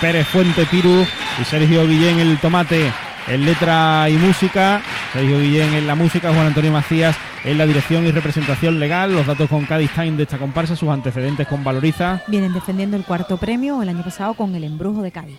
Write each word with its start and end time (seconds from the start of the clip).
Pérez 0.00 0.26
Fuente 0.28 0.64
Piru 0.66 1.04
y 1.40 1.44
Sergio 1.44 1.86
Guillén 1.86 2.18
el 2.18 2.38
tomate 2.38 2.90
en 3.28 3.44
letra 3.44 4.08
y 4.08 4.14
música, 4.14 4.80
Sergio 5.12 5.38
Guillén 5.38 5.74
en 5.74 5.86
la 5.86 5.94
música, 5.94 6.32
Juan 6.32 6.46
Antonio 6.46 6.72
Macías 6.72 7.16
en 7.44 7.58
la 7.58 7.66
dirección 7.66 8.06
y 8.06 8.10
representación 8.10 8.80
legal, 8.80 9.12
los 9.12 9.26
datos 9.26 9.50
con 9.50 9.66
Cádiz 9.66 9.90
Time 9.92 10.12
de 10.12 10.22
esta 10.22 10.38
comparsa, 10.38 10.76
sus 10.76 10.88
antecedentes 10.88 11.46
con 11.46 11.62
Valoriza. 11.62 12.22
Vienen 12.26 12.54
defendiendo 12.54 12.96
el 12.96 13.04
cuarto 13.04 13.36
premio 13.36 13.82
el 13.82 13.88
año 13.88 14.02
pasado 14.02 14.34
con 14.34 14.54
el 14.54 14.64
embrujo 14.64 15.02
de 15.02 15.12
Cádiz. 15.12 15.38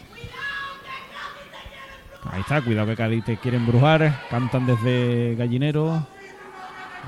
Ahí 2.32 2.42
está, 2.42 2.62
cuidado 2.62 2.88
que 2.88 2.96
Cádiz 2.96 3.26
te 3.26 3.38
quiere 3.38 3.58
embrujar, 3.58 4.22
cantan 4.30 4.68
desde 4.68 5.36
Gallinero, 5.36 6.06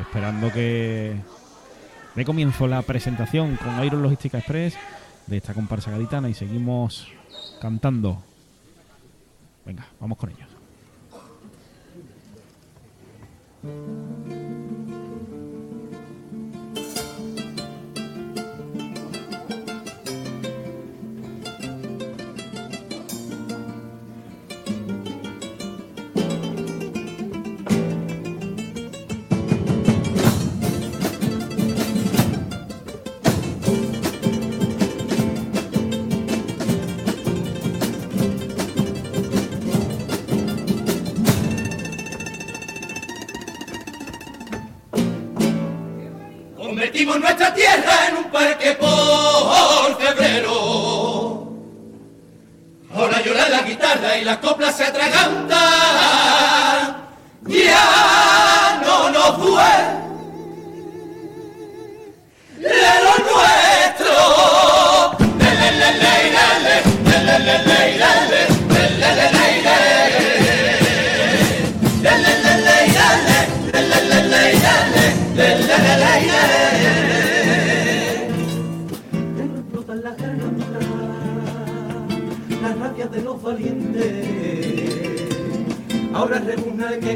esperando 0.02 0.52
que 0.52 1.16
dé 2.16 2.26
comienzo 2.26 2.68
la 2.68 2.82
presentación 2.82 3.56
con 3.58 3.84
Iron 3.86 4.02
Logística 4.02 4.40
Express 4.40 4.76
de 5.28 5.38
esta 5.38 5.54
comparsa 5.54 5.92
gaditana 5.92 6.28
y 6.28 6.34
seguimos 6.34 7.08
cantando. 7.60 8.24
Venga, 9.66 9.86
vamos 10.00 10.18
con 10.18 10.32
ellos. 10.32 10.50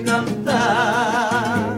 Reguna 0.03 0.17
el 0.17 0.25
que 0.25 0.35
canta, 0.35 1.77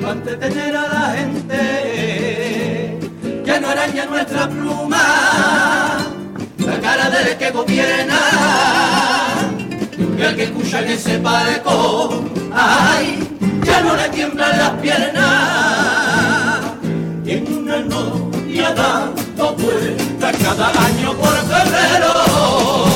para 0.00 0.12
entretener 0.12 0.76
a 0.76 0.88
la 0.88 1.14
gente, 1.16 2.98
que 3.44 3.60
no 3.60 3.68
araña 3.68 4.06
nuestra 4.06 4.48
pluma, 4.48 6.06
la 6.58 6.80
cara 6.80 7.10
del 7.10 7.36
que 7.36 7.50
gobierna, 7.50 8.20
y 10.16 10.22
el 10.22 10.36
que 10.36 10.44
escucha 10.44 10.80
en 10.80 10.88
ese 10.88 11.18
palco, 11.18 12.24
ay, 12.52 13.28
ya 13.64 13.80
no 13.82 13.96
le 13.96 14.08
tiemblan 14.10 14.58
las 14.58 14.70
piernas, 14.80 16.60
y 17.24 17.30
en 17.32 17.52
una 17.58 17.78
novia 17.80 18.72
dando 18.74 19.54
vueltas 19.54 20.36
cada 20.42 20.68
año 20.68 21.14
por 21.14 21.36
febrero, 21.36 22.87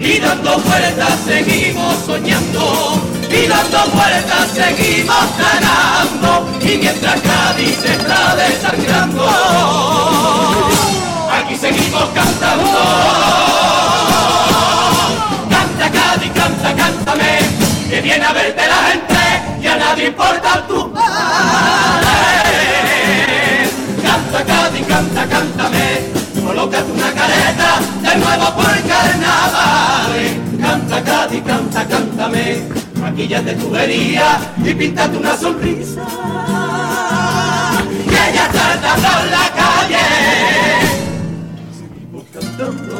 y 0.00 0.18
dando 0.18 0.58
vueltas 0.58 1.18
seguimos 1.24 1.94
soñando, 2.04 3.00
y 3.30 3.46
dando 3.46 3.78
vueltas 3.94 4.50
seguimos 4.52 5.36
tragando, 5.36 6.48
y 6.60 6.76
mientras 6.78 7.20
Cádiz 7.20 7.76
se 7.80 7.92
está 7.92 8.34
desangrando, 8.36 9.28
aquí 11.32 11.56
seguimos 11.56 12.08
cantando. 12.14 12.80
Canta 15.48 15.90
Cádiz, 15.90 16.32
canta, 16.32 16.74
cántame, 16.74 17.38
que 17.88 18.00
viene 18.00 18.24
a 18.24 18.32
verte 18.32 18.62
la 18.66 18.82
gente 18.90 19.62
y 19.62 19.66
a 19.66 19.76
nadie 19.76 20.06
importa 20.06 20.66
tu 20.66 20.92
padre. 20.92 22.21
Colócate 26.62 26.92
una 26.92 27.12
careta 27.12 27.80
de 28.02 28.16
nuevo 28.18 28.54
por 28.54 28.88
carnaval. 28.88 30.12
Canta 30.60 31.02
Cádiz, 31.02 31.42
canta, 31.42 31.86
cántame, 31.88 32.62
maquillate 33.00 33.54
tubería 33.54 34.38
y 34.64 34.74
píntate 34.74 35.16
una 35.16 35.36
sonrisa. 35.36 36.02
Que 38.04 38.34
ya 38.34 38.48
tarda 38.48 38.94
por 38.94 39.24
la 39.30 39.46
calle. 39.60 40.06
Seguimos 41.78 42.24
cantando, 42.32 42.94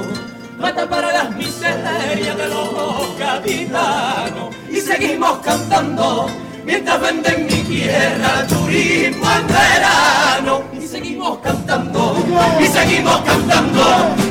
mata 0.59 0.89
para 0.89 1.13
las 1.13 1.37
miserias 1.37 2.37
de 2.37 2.49
los 2.49 3.19
gaditanos 3.19 4.55
y 4.71 4.81
seguimos 4.81 5.39
cantando 5.39 6.29
mientras 6.65 7.01
venden 7.01 7.47
mi 7.47 7.63
tierra 7.63 8.45
turismo 8.49 9.25
en 9.31 9.47
verano 9.47 10.72
seguimos 10.93 11.39
cantando 11.39 12.15
y 12.61 12.67
seguimos 12.67 13.17
cantando 13.23 13.83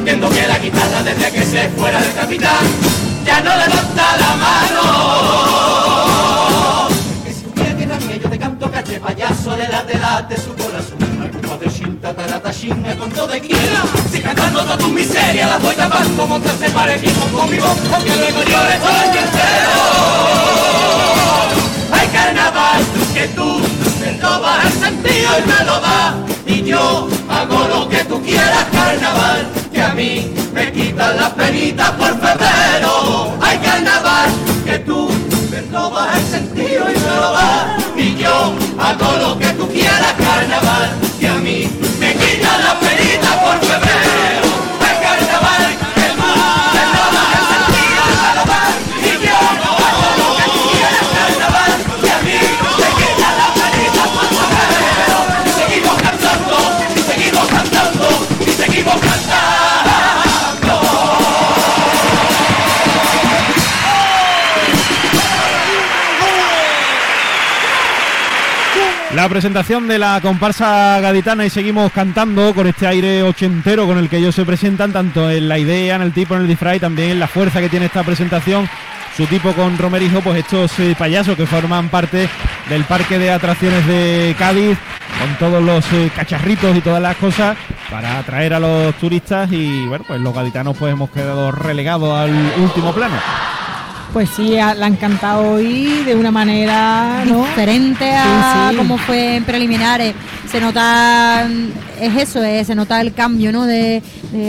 viendo 0.03 0.29
que 0.29 0.45
la 0.45 0.59
guitarra 0.59 1.01
desde 1.01 1.31
que 1.31 1.44
se 1.44 1.69
fuera 1.69 1.99
del 1.99 2.13
capitán. 2.13 2.63
Ya 3.25 3.41
no 3.41 3.49
levanta 3.49 4.17
la 4.17 4.35
mano. 4.45 4.83
Que 7.25 7.33
si 7.33 7.47
hubiera 7.47 7.75
que 7.75 8.05
mía 8.05 8.17
yo 8.17 8.29
te 8.29 8.38
canto 8.38 8.69
caché 8.69 9.00
payaso 9.00 9.55
de 9.55 9.67
la 9.69 9.83
tela 9.88 10.21
de 10.29 10.38
su 10.38 10.53
corazón. 10.53 11.00
Padrecín, 11.50 12.00
tataratachín, 12.00 12.83
con 12.97 13.11
todo 13.11 13.27
de 13.27 13.41
quiera 13.41 13.83
Si 14.09 14.21
cantando 14.21 14.63
toda 14.63 14.77
tu 14.77 14.88
miseria 14.88 15.47
la 15.47 15.57
voy 15.57 15.75
tapando 15.75 16.25
Montarse 16.25 16.69
parejito 16.69 17.25
conmigo 17.27 17.67
Porque 17.89 18.16
luego 18.16 18.41
yo 18.44 18.63
le 18.63 18.79
soy 18.79 19.17
entero 19.17 19.81
campanitas 31.51 31.91
por 31.91 32.07
febrero. 32.07 33.00
La 69.21 69.29
presentación 69.29 69.88
de 69.88 70.00
la 70.00 70.19
comparsa 70.19 71.00
gaditana 71.00 71.45
y 71.45 71.51
seguimos 71.51 71.91
cantando 71.91 72.56
con 72.56 72.65
este 72.65 72.88
aire 72.88 73.21
ochentero 73.21 73.85
con 73.85 74.00
el 74.00 74.09
que 74.09 74.18
ellos 74.18 74.33
se 74.33 74.45
presentan, 74.45 74.91
tanto 74.91 75.29
en 75.29 75.47
la 75.47 75.59
idea, 75.59 75.95
en 75.97 76.01
el 76.01 76.12
tipo, 76.12 76.33
en 76.33 76.41
el 76.41 76.47
disfraz 76.47 76.77
y 76.77 76.79
también 76.79 77.12
en 77.12 77.19
la 77.19 77.27
fuerza 77.27 77.62
que 77.62 77.69
tiene 77.69 77.85
esta 77.85 78.01
presentación. 78.01 78.68
Su 79.15 79.27
tipo 79.27 79.53
con 79.53 79.77
Romerijo, 79.77 80.21
pues 80.21 80.39
estos 80.39 80.71
eh, 80.79 80.95
payasos 80.97 81.38
que 81.38 81.45
forman 81.45 81.89
parte 81.89 82.27
del 82.68 82.83
parque 82.85 83.19
de 83.19 83.29
atracciones 83.29 83.85
de 83.85 84.35
Cádiz, 84.39 84.75
con 85.19 85.35
todos 85.38 85.63
los 85.63 85.85
eh, 85.94 86.09
cacharritos 86.15 86.75
y 86.75 86.81
todas 86.81 87.00
las 87.00 87.15
cosas 87.17 87.56
para 87.91 88.17
atraer 88.17 88.56
a 88.56 88.59
los 88.59 88.95
turistas 88.95 89.51
y 89.51 89.85
bueno, 89.85 90.03
pues 90.07 90.19
los 90.19 90.33
gaditanos 90.33 90.75
pues 90.75 90.94
hemos 90.94 91.12
quedado 91.12 91.51
relegados 91.51 92.12
al 92.17 92.33
último 92.57 92.91
plano. 92.91 93.17
Pues 94.13 94.30
sí, 94.31 94.56
la 94.56 94.86
han 94.86 94.98
cantado 94.98 95.54
hoy 95.54 96.04
de 96.04 96.16
una 96.16 96.31
manera 96.31 97.24
diferente 97.24 98.12
a 98.13 98.74
como 98.75 98.98
fue 98.98 99.38
en 99.38 99.46
preliminares. 99.46 100.13
Se 100.50 100.60
nota, 100.60 101.48
es 101.98 102.18
eso, 102.18 102.44
eh, 102.44 102.66
se 102.66 102.75
nota 102.75 103.00
el 103.00 103.13
cambio, 103.13 103.54
¿no? 103.54 103.66
De, 103.66 104.04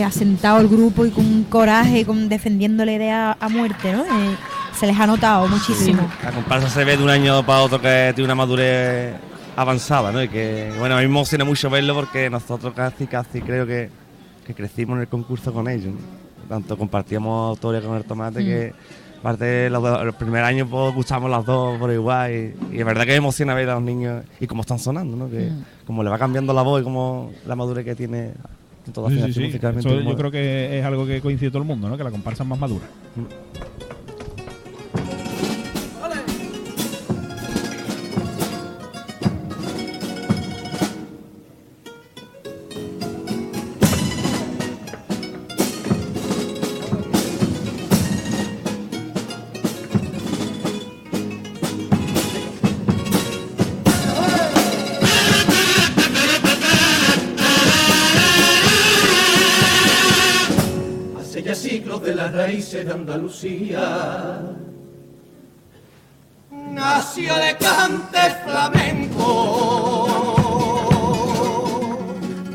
asentado 0.04 0.60
el 0.60 0.66
grupo 0.66 1.06
y 1.06 1.10
con 1.10 1.44
coraje, 1.44 2.04
con 2.04 2.28
defendiendo 2.28 2.84
la 2.84 2.92
idea 2.92 3.36
a 3.38 3.48
muerte, 3.48 3.92
¿no? 3.92 4.02
Eh, 4.02 4.36
se 4.78 4.88
les 4.88 4.98
ha 4.98 5.06
notado 5.06 5.46
muchísimo. 5.46 6.10
La 6.24 6.32
comparsa 6.32 6.68
se 6.68 6.82
ve 6.82 6.96
de 6.96 7.04
un 7.04 7.10
año 7.10 7.46
para 7.46 7.60
otro 7.60 7.80
que 7.80 8.10
tiene 8.16 8.24
una 8.24 8.34
madurez 8.34 9.14
avanzada, 9.54 10.10
¿no? 10.10 10.24
Y 10.24 10.28
que, 10.28 10.72
bueno, 10.76 10.96
a 10.96 10.98
mí 10.98 11.04
me 11.04 11.10
emociona 11.10 11.44
mucho 11.44 11.70
verlo 11.70 11.94
porque 11.94 12.28
nosotros 12.28 12.74
casi, 12.74 13.06
casi 13.06 13.40
creo 13.40 13.64
que, 13.64 13.90
crecimos 14.56 14.96
en 14.96 15.02
el 15.02 15.08
concurso 15.08 15.52
con 15.52 15.68
ellos, 15.68 15.94
Tanto 16.48 16.76
compartíamos 16.76 17.50
autores 17.50 17.82
con 17.82 17.96
el 17.96 18.04
tomate 18.04 18.44
que 18.44 18.74
Aparte, 19.22 19.70
los, 19.70 20.04
los 20.04 20.16
primeros 20.16 20.48
años 20.48 20.66
pues, 20.68 20.92
gustamos 20.96 21.30
las 21.30 21.46
dos 21.46 21.78
por 21.78 21.92
igual 21.92 22.32
y, 22.32 22.76
es 22.76 22.84
verdad 22.84 23.02
que 23.02 23.12
me 23.12 23.18
emociona 23.18 23.54
ver 23.54 23.70
a 23.70 23.74
los 23.74 23.82
niños 23.84 24.24
y 24.40 24.48
cómo 24.48 24.62
están 24.62 24.80
sonando, 24.80 25.16
¿no? 25.16 25.30
Que 25.30 25.48
mm. 25.48 25.64
como 25.86 26.02
le 26.02 26.10
va 26.10 26.18
cambiando 26.18 26.52
la 26.52 26.62
voz 26.62 26.80
y 26.80 26.84
como 26.84 27.30
la 27.46 27.54
madurez 27.54 27.84
que 27.84 27.94
tiene 27.94 28.32
toda 28.92 29.10
sí, 29.10 29.32
sí, 29.32 29.60
yo 29.60 30.16
creo 30.16 30.30
que 30.32 30.76
es 30.76 30.84
algo 30.84 31.06
que 31.06 31.20
coincide 31.20 31.50
todo 31.50 31.62
el 31.62 31.68
mundo, 31.68 31.88
¿no? 31.88 31.96
Que 31.96 32.02
la 32.02 32.10
comparsa 32.10 32.42
es 32.42 32.48
más 32.48 32.58
madura. 32.58 32.84
Mm. 33.14 33.71
Andalucía. 63.32 64.42
Nació 66.50 67.34
de 67.36 67.56
cante 67.56 68.18
flamenco, 68.44 70.06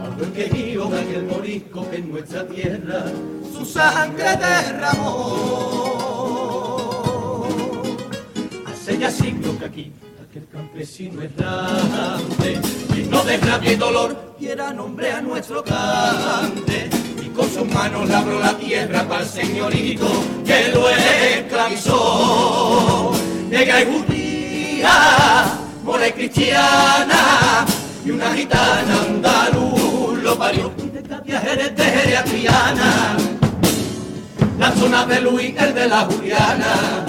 algo 0.04 0.34
quejío 0.34 0.86
de 0.88 1.00
aquel 1.02 1.24
morisco 1.26 1.90
que 1.90 1.98
en 1.98 2.12
nuestra 2.12 2.48
tierra 2.48 3.06
su 3.52 3.66
sangre 3.66 4.38
derramó. 4.38 5.18
Hace 8.68 8.98
ya 9.00 9.10
siglos 9.10 9.56
que 9.58 9.66
aquí 9.66 9.92
aquel 10.30 10.48
campesino 10.48 11.22
errante, 11.24 12.62
no 13.10 13.24
de 13.24 13.38
rabia 13.38 13.74
y 13.74 13.76
dolor, 13.76 14.36
y 14.40 14.48
era 14.48 14.72
nombre 14.74 15.12
a 15.12 15.22
nuestro 15.22 15.64
cante 15.64 16.97
con 17.38 17.50
sus 17.54 17.68
manos 17.72 18.10
labró 18.10 18.40
la 18.40 18.58
tierra 18.58 19.08
para 19.08 19.22
el 19.22 19.30
señorito 19.30 20.08
que 20.44 20.70
lo 20.74 20.90
esclavizó. 20.90 21.92
Negra 23.50 23.82
y 23.82 23.86
judía, 23.86 25.60
mora 25.84 26.12
cristiana, 26.12 27.66
y 28.04 28.10
una 28.10 28.34
gitana 28.34 29.02
andaluz 29.08 30.18
lo 30.24 30.38
parió. 30.38 30.74
Y 30.80 30.88
de 30.90 31.04
Katia 31.04 31.40
Jerez 31.42 31.76
de 31.76 32.24
Triana, 32.26 33.16
la 34.58 34.72
zona 34.72 35.06
de 35.06 35.22
Luis, 35.22 35.54
el 35.60 35.76
de 35.76 35.88
la 35.88 36.06
Juliana. 36.06 37.06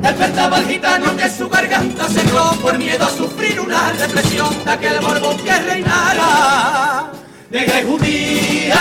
Despertaba 0.00 0.58
el 0.58 0.66
gitano 0.66 1.16
que 1.16 1.28
su 1.28 1.48
garganta 1.48 2.08
cerró 2.08 2.52
por 2.62 2.78
miedo 2.78 3.04
a 3.04 3.10
sufrir 3.10 3.60
una 3.60 3.92
represión 3.92 4.64
de 4.64 4.70
aquel 4.70 5.02
morbo 5.02 5.36
que 5.44 5.58
reinara 5.58 7.15
negra 7.50 7.80
y 7.80 7.84
judía, 7.84 8.80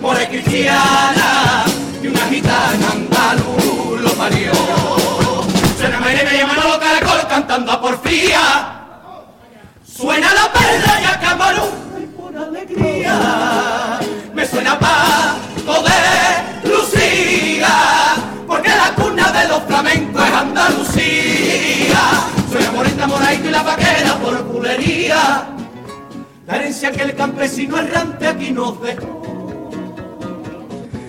more 0.00 0.28
cristiana, 0.28 1.64
y 2.02 2.06
una 2.06 2.20
gitana 2.26 2.90
andaluz 2.92 4.00
lo 4.00 4.10
parió. 4.14 4.52
Suena 5.78 6.00
Maire 6.00 6.24
me 6.24 6.38
llama 6.38 6.54
los 6.54 6.78
caracol 6.78 7.28
cantando 7.28 7.72
a 7.72 7.80
porfía. 7.80 8.80
Suena 9.84 10.32
la 10.34 10.52
perla 10.52 11.00
y 11.00 11.04
a 11.04 11.20
camarón, 11.20 11.70
por 12.16 12.36
alegría. 12.36 14.00
Me 14.34 14.46
suena 14.46 14.78
Paco 14.78 15.82
de 15.82 16.68
Lucía, 16.68 17.68
porque 18.46 18.68
la 18.68 18.94
cuna 18.94 19.30
de 19.30 19.48
los 19.48 19.62
flamencos 19.64 20.26
es 20.26 20.32
Andalucía. 20.32 22.00
Suena 22.50 22.72
Morita 22.72 23.06
Moraito 23.06 23.48
y 23.48 23.50
la 23.50 23.62
vaquera 23.62 24.14
por 24.16 24.44
pulería 24.46 25.53
la 26.46 26.56
herencia 26.56 26.92
que 26.92 27.02
el 27.02 27.14
campesino 27.14 27.78
errante 27.78 28.26
aquí 28.26 28.50
nos 28.50 28.80
dejó. 28.82 29.70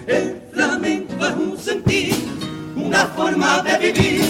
El 0.08 0.42
flamenco 0.54 1.26
es 1.26 1.34
un 1.34 1.58
sentir, 1.58 2.16
una 2.76 3.06
forma 3.08 3.62
de 3.64 3.78
vivir, 3.78 4.22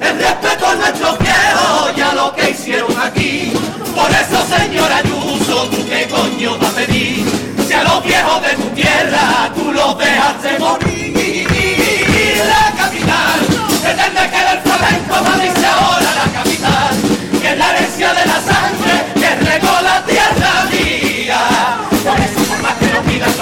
el 0.00 0.18
respeto 0.18 0.66
a 0.66 0.74
nuestros 0.74 1.18
viejos 1.18 1.92
y 1.96 2.00
a 2.00 2.12
lo 2.14 2.34
que 2.34 2.50
hicieron 2.50 2.92
aquí. 3.00 3.52
Por 3.94 4.10
eso, 4.10 4.58
señora 4.58 4.96
Ayuso, 4.96 5.68
¿tú 5.68 5.76
qué 5.88 6.08
coño 6.08 6.58
vas 6.58 6.70
a 6.70 6.76
pedir? 6.76 7.24
Si 7.66 7.72
a 7.72 7.84
los 7.84 8.04
viejos 8.04 8.42
de 8.42 8.48
tu 8.56 8.68
tierra 8.74 9.50
tú 9.54 9.72
los 9.72 9.98
dejas 9.98 10.42
de 10.42 10.58
morir. 10.58 11.02
La 12.42 12.72
capital, 12.76 13.40
pretende 13.82 14.20
que 14.30 14.44
del 14.44 14.58
flamenco 14.60 15.14
va 15.14 15.32
a 15.32 15.76
ahora 15.78 16.14
la 16.14 16.32
capital, 16.32 16.96
que 17.40 17.52
es 17.52 17.58
la 17.58 17.70
herencia 17.76 18.14
de 18.14 18.26
la 18.26 18.40
sangre 18.40 19.12
que 19.14 19.34
regó 19.36 19.80
la 19.82 20.04
tierra 20.04 20.41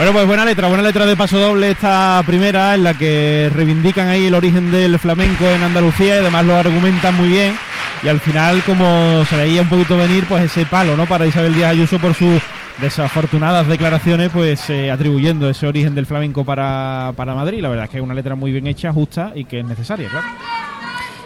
Bueno, 0.01 0.15
pues 0.15 0.27
buena 0.27 0.47
letra, 0.47 0.69
buena 0.69 0.83
letra 0.83 1.05
de 1.05 1.15
paso 1.15 1.39
doble 1.39 1.73
esta 1.73 2.23
primera, 2.25 2.75
en 2.75 2.85
la 2.85 2.95
que 2.95 3.51
reivindican 3.55 4.09
ahí 4.09 4.27
el 4.27 4.35
origen 4.35 4.71
del 4.71 4.99
flamenco 4.99 5.45
en 5.45 5.63
Andalucía 5.63 6.15
y 6.15 6.19
además 6.21 6.47
lo 6.47 6.57
argumentan 6.57 7.15
muy 7.17 7.29
bien. 7.29 7.55
Y 8.03 8.09
al 8.09 8.19
final, 8.19 8.63
como 8.65 9.27
se 9.27 9.37
veía 9.37 9.61
un 9.61 9.69
poquito 9.69 9.99
venir, 9.99 10.25
pues 10.25 10.45
ese 10.45 10.65
palo, 10.65 10.97
¿no? 10.97 11.05
Para 11.05 11.27
Isabel 11.27 11.55
Díaz 11.55 11.73
Ayuso 11.73 11.99
por 11.99 12.15
sus 12.15 12.41
desafortunadas 12.81 13.67
declaraciones, 13.67 14.31
pues 14.31 14.71
eh, 14.71 14.91
atribuyendo 14.91 15.49
ese 15.49 15.67
origen 15.67 15.95
del 15.95 16.07
flamenco 16.07 16.45
para, 16.45 17.13
para 17.17 17.35
Madrid. 17.35 17.61
La 17.61 17.69
verdad 17.69 17.85
es 17.85 17.91
que 17.91 17.97
es 17.99 18.03
una 18.03 18.15
letra 18.15 18.35
muy 18.35 18.53
bien 18.53 18.67
hecha, 18.67 18.93
justa 18.93 19.33
y 19.35 19.45
que 19.45 19.61
es 19.61 19.67
necesaria, 19.67 20.09
claro. 20.09 20.27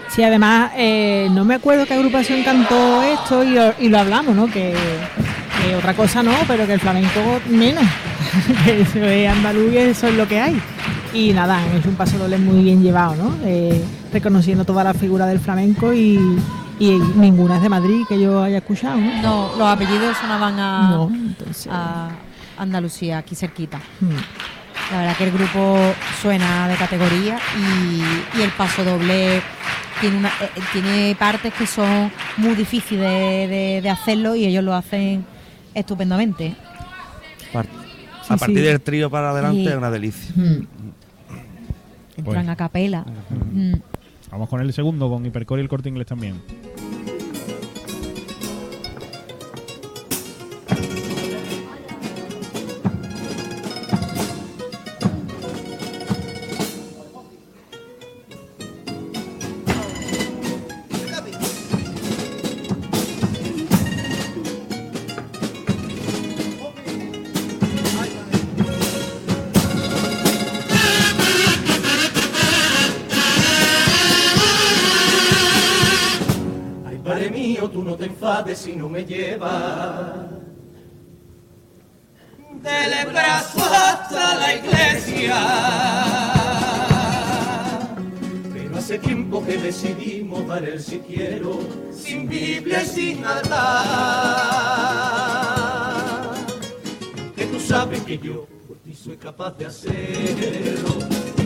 Sí, 0.08 0.22
además, 0.22 0.70
eh, 0.76 1.28
no 1.32 1.44
me 1.44 1.54
acuerdo 1.54 1.86
qué 1.86 1.94
agrupación 1.94 2.44
cantó 2.44 3.02
esto 3.02 3.42
y, 3.42 3.88
lo 3.88 3.98
hablamos, 3.98 4.36
¿no? 4.36 4.46
Que 4.46 4.74
otra 5.76 5.94
cosa 5.94 6.22
no, 6.22 6.32
pero 6.46 6.66
que 6.66 6.74
el 6.74 6.80
flamenco 6.80 7.40
menos, 7.48 7.84
que 8.64 8.82
eso 8.82 9.04
es 9.04 9.28
andaluz 9.28 9.72
y 9.72 9.78
eso 9.78 10.08
es 10.08 10.14
lo 10.14 10.28
que 10.28 10.40
hay. 10.40 10.60
Y 11.12 11.32
nada, 11.32 11.60
es 11.74 11.86
un 11.86 11.94
paso 11.94 12.18
doble 12.18 12.38
muy 12.38 12.62
bien 12.62 12.82
llevado, 12.82 13.14
¿no? 13.16 13.34
Eh, 13.44 13.82
reconociendo 14.12 14.64
toda 14.64 14.84
la 14.84 14.94
figura 14.94 15.26
del 15.26 15.40
flamenco 15.40 15.94
y, 15.94 16.18
ninguna 16.78 17.56
es 17.56 17.62
de 17.62 17.68
Madrid 17.68 18.02
que 18.08 18.20
yo 18.20 18.42
haya 18.42 18.58
escuchado, 18.58 18.96
¿no? 18.96 19.22
No, 19.22 19.56
los 19.56 19.68
apellidos 19.68 20.16
sonaban 20.16 20.58
a, 20.58 21.08
a 21.70 22.10
Andalucía, 22.58 23.18
aquí 23.18 23.34
cerquita. 23.34 23.78
Hmm. 24.00 24.16
La 24.90 24.98
verdad 24.98 25.16
que 25.16 25.24
el 25.24 25.32
grupo 25.32 25.78
suena 26.20 26.68
de 26.68 26.76
categoría 26.76 27.38
y, 27.56 28.40
el 28.40 28.50
paso 28.50 28.84
doble 28.84 29.40
tiene, 30.00 30.18
una, 30.18 30.28
eh, 30.28 30.50
tiene 30.72 31.16
partes 31.18 31.54
que 31.54 31.66
son 31.66 32.10
muy 32.36 32.54
difíciles 32.54 33.48
de, 33.82 33.90
hacerlo 33.90 34.34
y 34.34 34.44
ellos 34.44 34.62
lo 34.62 34.74
hacen 34.74 35.24
estupendamente. 35.74 36.54
a 38.28 38.36
partir 38.36 38.62
del 38.62 38.80
trío 38.80 39.08
para 39.08 39.30
adelante 39.30 39.64
es 39.64 39.76
una 39.76 39.90
delicia. 39.90 40.34
Mm. 40.36 40.66
Entran 42.18 42.50
a 42.50 42.56
capela. 42.56 43.06
Mm. 43.52 43.74
Vamos 44.30 44.48
con 44.48 44.60
el 44.60 44.72
segundo, 44.72 45.08
con 45.08 45.24
Hipercore 45.24 45.62
y 45.62 45.64
el 45.64 45.68
corte 45.68 45.88
inglés 45.88 46.06
también. 46.06 46.42
Que 89.46 89.58
decidimos 89.58 90.46
dar 90.46 90.64
el 90.64 90.80
si 90.82 91.02
sin 91.92 92.28
Biblia 92.28 92.82
y 92.82 92.86
sin 92.86 93.24
altar. 93.24 93.54
Que 97.36 97.46
tú 97.46 97.60
sabes 97.60 98.02
que 98.02 98.18
yo 98.18 98.46
por 98.66 98.78
ti 98.78 98.94
soy 98.94 99.16
capaz 99.16 99.56
de 99.58 99.66
hacerlo. 99.66 100.98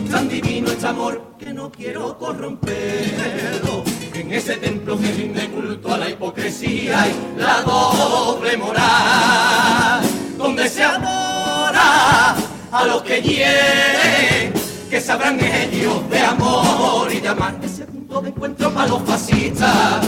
Tan 0.09 0.29
divino 0.29 0.69
este 0.71 0.87
amor 0.87 1.35
que 1.37 1.53
no 1.53 1.71
quiero 1.71 2.17
corromperlo. 2.17 3.83
En 4.13 4.31
ese 4.33 4.55
templo 4.57 4.97
que 4.99 5.11
rinde 5.11 5.49
culto 5.49 5.93
a 5.93 5.97
la 5.97 6.09
hipocresía 6.09 7.07
y 7.07 7.39
la 7.39 7.61
doble 7.61 8.57
moral. 8.57 10.01
Donde 10.37 10.69
se 10.69 10.83
adora 10.83 12.35
a 12.71 12.85
los 12.85 13.01
que 13.03 13.21
hieren, 13.21 14.53
que 14.89 15.01
sabrán 15.01 15.39
ellos 15.39 16.09
de 16.09 16.19
amor 16.19 17.11
y 17.11 17.19
de 17.19 17.27
amar. 17.27 17.68
Punto 18.09 18.23
de 18.23 18.29
encuentro 18.29 18.73
para 18.73 18.87
los 18.87 19.03
fascistas. 19.03 20.07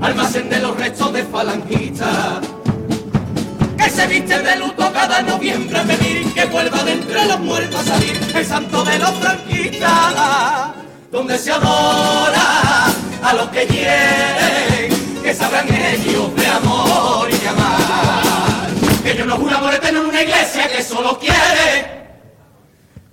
Almacén 0.00 0.50
de 0.50 0.58
los 0.58 0.76
restos 0.76 1.12
de 1.12 1.22
falangistas 1.22 2.40
que 3.78 3.88
se 3.88 4.06
viste 4.08 4.42
de 4.42 4.56
luto 4.56 4.92
cada 4.92 5.22
noviembre 5.22 5.78
a 5.78 5.84
pedir 5.84 6.34
que 6.34 6.44
vuelva 6.46 6.82
de 6.82 6.94
entre 6.94 7.24
los 7.26 7.38
muertos 7.38 7.80
a 7.82 7.84
salir 7.84 8.20
el 8.34 8.44
santo 8.44 8.82
de 8.82 8.98
los 8.98 9.10
franquistas, 9.12 10.72
donde 11.12 11.38
se 11.38 11.52
adora 11.52 12.86
a 13.22 13.34
los 13.34 13.48
que 13.50 13.64
quieren, 13.66 15.22
que 15.22 15.34
sabrán 15.34 15.68
ellos 15.72 16.34
de 16.34 16.46
amor 16.48 17.28
y 17.30 17.38
de 17.38 17.48
amar. 17.48 18.70
Que 19.04 19.16
yo 19.16 19.24
no 19.24 19.36
juro 19.36 19.56
amor 19.56 19.72
eterno 19.72 20.00
en 20.00 20.06
una 20.06 20.22
iglesia 20.22 20.68
que 20.68 20.82
solo 20.82 21.16
quiere 21.16 21.95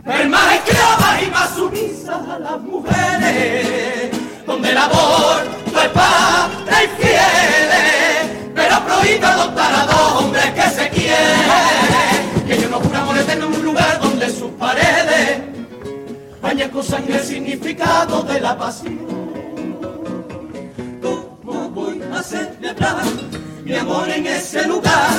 ver 0.05 0.29
más 0.29 0.55
esclavas 0.55 1.24
y 1.24 1.31
más 1.31 1.50
sumisas 1.55 2.27
a 2.27 2.39
las 2.39 2.62
mujeres, 2.62 4.10
donde 4.45 4.69
el 4.72 4.77
amor 4.77 5.43
es 5.65 5.89
padre 5.89 6.75
y 6.83 7.01
fieles, 7.01 8.51
pero 8.53 8.86
prohíbe 8.86 9.25
adoptar 9.25 9.74
a 9.74 9.86
dos 9.86 10.22
hombres 10.22 10.45
que 10.51 10.69
se 10.69 10.89
quieren. 10.89 12.48
Que 12.48 12.62
yo 12.62 12.69
no 12.69 12.79
juro 12.79 12.98
amor 12.98 13.17
eterno 13.17 13.48
en 13.48 13.53
un 13.53 13.63
lugar 13.63 14.00
donde 14.01 14.29
sus 14.29 14.51
paredes 14.51 15.41
bañan 16.41 16.69
con 16.69 16.83
sangre 16.83 17.15
el 17.15 17.24
significado 17.24 18.24
de 18.24 18.41
la 18.41 18.57
pasión. 18.57 19.00
¿Cómo 21.01 21.69
voy 21.69 22.01
a 22.13 22.22
celebrar 22.22 23.03
mi 23.63 23.75
amor 23.75 24.10
en 24.10 24.27
ese 24.27 24.67
lugar? 24.67 25.10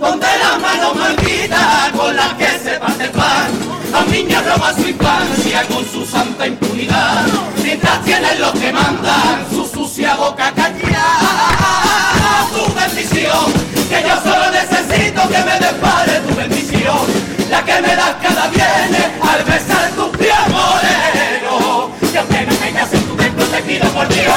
Donde 0.00 0.26
la 0.26 0.58
mano 0.58 0.94
maldita 0.94 1.92
con 1.96 2.16
la 2.16 2.36
que 2.36 2.48
se 2.58 2.78
parte 2.80 3.04
el 3.04 3.10
pan 3.10 3.63
A 3.94 4.04
niña 4.10 4.42
roba 4.42 4.74
su 4.74 4.88
infancia 4.88 5.62
con 5.68 5.84
su 5.86 6.04
santa 6.04 6.46
impunidad. 6.48 7.26
Mientras 7.62 8.02
tienen 8.04 8.40
los 8.40 8.52
que 8.52 8.72
mandan 8.72 9.46
su 9.50 9.64
sucia 9.66 10.16
boca 10.16 10.52
callada 10.52 12.48
Tu 12.52 12.74
bendición, 12.74 13.52
que 13.88 14.02
yo 14.02 14.16
solo 14.22 14.50
necesito 14.50 15.22
que 15.28 15.38
me 15.44 15.58
despare 15.60 16.20
tu 16.26 16.34
bendición. 16.34 17.34
La 17.50 17.64
que 17.64 17.80
me 17.82 17.94
das 17.94 18.16
cada 18.20 18.48
viernes 18.48 19.06
al 19.22 19.44
besar 19.44 19.90
tus 19.90 20.16
pies 20.16 20.48
moreno 20.50 21.90
Que 22.10 22.18
aunque 22.18 22.46
no 22.46 22.54
tengas 22.54 22.92
en 22.92 23.02
tu 23.04 23.14
templo 23.14 23.44
te 23.44 23.62
pido 23.62 23.88
por 23.90 24.08
Dios 24.08 24.33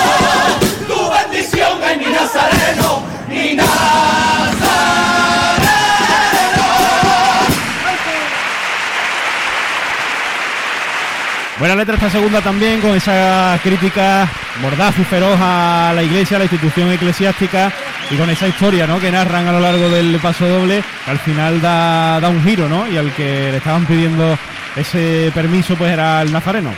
Buena 11.67 11.81
letra 11.81 11.95
esta 11.95 12.09
segunda 12.09 12.39
también, 12.39 12.79
con 12.79 12.95
esa 12.95 13.59
crítica 13.61 14.25
mordaz 14.61 14.97
y 14.99 15.03
feroz 15.03 15.37
a 15.41 15.91
la 15.93 16.01
iglesia, 16.01 16.37
a 16.37 16.39
la 16.39 16.45
institución 16.45 16.89
eclesiástica, 16.93 17.73
y 18.09 18.15
con 18.15 18.29
esa 18.29 18.47
historia 18.47 18.87
¿no? 18.87 19.01
que 19.01 19.11
narran 19.11 19.45
a 19.47 19.51
lo 19.51 19.59
largo 19.59 19.89
del 19.89 20.17
paso 20.21 20.47
doble, 20.47 20.81
al 21.07 21.19
final 21.19 21.59
da, 21.59 22.21
da 22.21 22.29
un 22.29 22.41
giro, 22.41 22.69
¿no? 22.69 22.87
Y 22.87 22.95
al 22.95 23.11
que 23.11 23.51
le 23.51 23.57
estaban 23.57 23.85
pidiendo 23.85 24.37
ese 24.77 25.29
permiso, 25.35 25.75
pues 25.75 25.91
era 25.91 26.21
el 26.21 26.31
nazareno. 26.31 26.69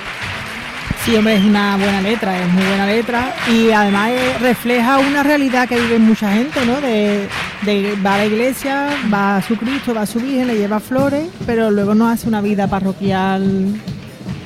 Sí, 1.05 1.15
hombre, 1.15 1.35
es 1.35 1.43
una 1.43 1.77
buena 1.77 2.01
letra, 2.01 2.41
es 2.41 2.47
muy 2.47 2.63
buena 2.63 2.87
letra 2.87 3.35
y 3.47 3.69
además 3.69 4.09
eh, 4.09 4.37
refleja 4.41 4.97
una 4.97 5.21
realidad 5.21 5.69
que 5.69 5.79
vive 5.79 5.99
mucha 5.99 6.31
gente, 6.31 6.65
¿no? 6.65 6.81
De, 6.81 7.27
de 7.61 7.95
va 8.03 8.15
a 8.15 8.17
la 8.17 8.25
iglesia, 8.25 8.87
va 9.13 9.37
a 9.37 9.41
su 9.43 9.55
Cristo, 9.55 9.93
va 9.93 10.01
a 10.01 10.07
su 10.07 10.19
Virgen, 10.19 10.47
le 10.47 10.57
lleva 10.57 10.79
flores, 10.79 11.27
pero 11.45 11.69
luego 11.69 11.93
no 11.93 12.09
hace 12.09 12.27
una 12.27 12.41
vida 12.41 12.65
parroquial 12.65 13.75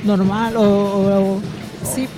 normal 0.04 0.56
o, 0.56 0.62
o- 0.62 1.34
o 1.36 1.40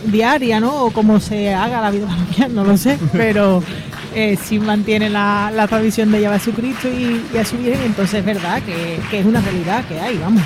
diaria, 0.04 0.60
¿no? 0.60 0.84
O 0.84 0.90
como 0.90 1.18
se 1.20 1.52
haga 1.54 1.80
la 1.80 1.90
vida 1.90 2.06
parroquial, 2.08 2.54
no 2.54 2.64
lo 2.64 2.76
sé, 2.76 2.98
pero 3.12 3.62
eh, 4.14 4.36
sí 4.42 4.58
mantiene 4.58 5.10
la, 5.10 5.50
la 5.54 5.66
tradición 5.66 6.10
de 6.12 6.20
llevar 6.20 6.36
a 6.36 6.40
su 6.42 6.52
Cristo 6.52 6.88
y, 6.88 7.24
y 7.34 7.36
a 7.38 7.44
su 7.44 7.56
Virgen, 7.58 7.82
entonces 7.86 8.20
es 8.20 8.24
verdad 8.24 8.62
que, 8.62 8.98
que 9.10 9.18
es 9.20 9.26
una 9.26 9.40
realidad 9.40 9.84
que 9.86 9.98
hay, 10.00 10.16
vamos. 10.18 10.42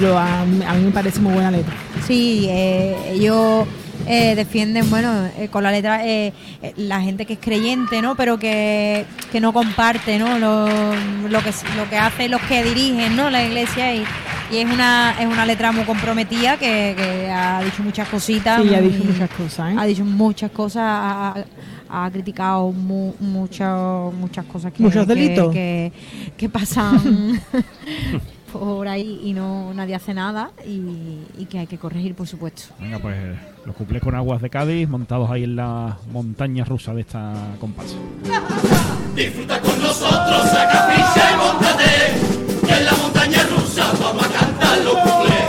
Lo, 0.00 0.18
a, 0.18 0.40
a 0.42 0.44
mí 0.44 0.84
me 0.84 0.90
parece 0.90 1.20
muy 1.20 1.32
buena 1.32 1.50
letra. 1.50 1.72
Sí, 2.06 2.46
eh, 2.48 2.96
ellos 3.12 3.66
eh, 4.10 4.34
defienden, 4.34 4.90
bueno, 4.90 5.26
eh, 5.38 5.48
con 5.48 5.62
la 5.62 5.70
letra, 5.70 6.06
eh, 6.06 6.32
eh, 6.62 6.72
la 6.76 7.00
gente 7.00 7.24
que 7.26 7.34
es 7.34 7.38
creyente, 7.38 8.02
¿no? 8.02 8.14
Pero 8.16 8.38
que, 8.38 9.04
que 9.30 9.40
no 9.40 9.52
comparte, 9.52 10.18
¿no? 10.18 10.38
Lo, 10.38 10.66
lo 11.28 11.40
que 11.42 11.50
lo 11.76 11.88
que 11.88 11.96
hacen 11.96 12.30
los 12.30 12.40
que 12.42 12.62
dirigen, 12.64 13.16
¿no? 13.16 13.30
La 13.30 13.44
iglesia 13.44 13.94
y, 13.94 14.04
y 14.50 14.56
es 14.58 14.64
una 14.70 15.14
es 15.20 15.26
una 15.26 15.46
letra 15.46 15.72
muy 15.72 15.84
comprometida 15.84 16.56
que, 16.56 16.94
que 16.96 17.30
ha 17.30 17.62
dicho 17.62 17.82
muchas 17.82 18.08
cositas. 18.08 18.62
Sí, 18.62 18.74
ha 18.74 18.80
dicho 18.80 18.98
muy- 19.04 19.12
muchas 19.12 19.30
cosas, 19.30 19.72
¿eh? 19.72 19.76
Ha 19.78 19.86
dicho 19.86 20.04
muchas 20.04 20.50
cosas, 20.50 20.82
ha, 21.92 22.10
criticado 22.12 22.70
mu- 22.72 23.14
muchas 23.20 24.12
muchas 24.14 24.44
cosas 24.46 24.72
que, 24.72 24.82
Muchos 24.82 25.06
que- 25.06 25.14
delitos. 25.14 25.52
que, 25.52 25.92
que 26.36 26.48
pasan 26.48 27.40
por 28.52 28.88
ahí 28.88 29.20
y 29.24 29.32
no 29.32 29.72
nadie 29.74 29.94
hace 29.94 30.12
nada 30.14 30.50
y, 30.66 31.18
y 31.38 31.46
que 31.48 31.58
hay 31.60 31.66
que 31.66 31.78
corregir, 31.78 32.14
por 32.14 32.26
supuesto. 32.26 32.74
Venga, 32.80 32.98
pues 32.98 33.16
los 33.64 33.76
cuplés 33.76 34.02
con 34.02 34.14
aguas 34.14 34.40
de 34.42 34.50
Cádiz, 34.50 34.88
montados 34.88 35.30
ahí 35.30 35.44
en 35.44 35.56
la 35.56 35.98
montaña 36.12 36.64
rusa 36.64 36.94
de 36.94 37.02
esta 37.02 37.34
comparsa. 37.60 37.96
Disfruta 39.14 39.60
con 39.60 39.80
nosotros, 39.80 40.42
saca 40.50 40.88
ficha 40.90 41.32
y 41.32 41.36
montate. 41.36 42.66
Que 42.66 42.74
en 42.74 42.84
la 42.84 42.92
montaña 42.92 43.42
rusa 43.44 43.84
vamos 44.00 44.24
a 44.24 44.28
cantar 44.28 44.78
los 44.78 44.94
cuplés. 44.94 45.39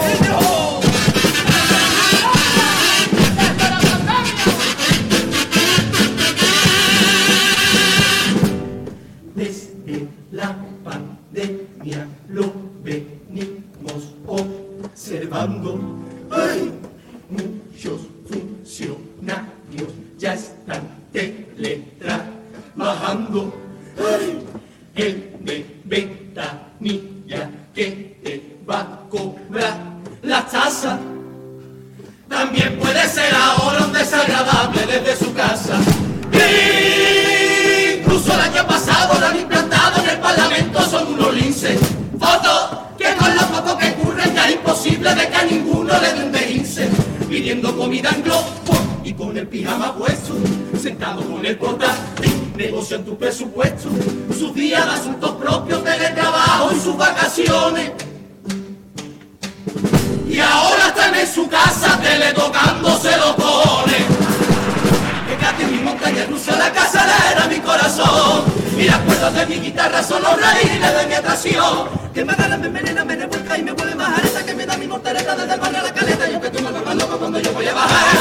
De 69.35 69.45
mi 69.45 69.59
guitarra 69.59 70.03
son 70.03 70.21
los 70.21 70.41
raíles 70.41 70.97
de 70.97 71.07
mi 71.07 71.13
atracción. 71.13 71.87
Que 72.13 72.25
me 72.25 72.33
agarran, 72.33 72.61
me 72.61 72.67
envenenan, 72.67 73.07
me 73.07 73.15
revuelca 73.15 73.57
y 73.57 73.63
me 73.63 73.71
vuelve 73.71 73.95
más 73.95 74.19
areta. 74.19 74.45
Que 74.45 74.53
me 74.53 74.65
da 74.65 74.77
mi 74.77 74.87
mortereta 74.87 75.35
desde 75.35 75.53
el 75.53 75.59
barrio 75.59 75.79
a 75.79 75.83
la 75.83 75.93
caleta. 75.93 76.29
Y 76.29 76.33
aunque 76.33 76.49
tú 76.49 76.61
me 76.61 76.71
más 76.71 76.95
loco 76.95 77.17
cuando 77.17 77.39
yo 77.39 77.53
voy 77.53 77.67
a 77.67 77.73
bajarme. 77.73 78.20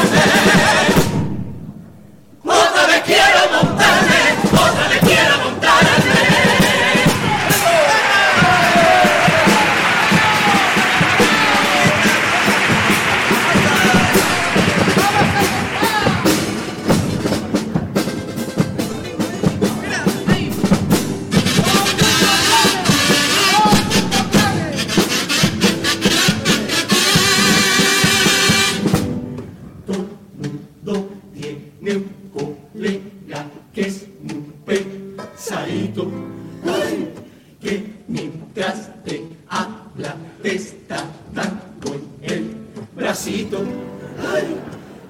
Está 40.91 41.05
dando 41.33 41.95
en 42.23 42.33
el 42.33 42.57
bracito. 42.97 43.63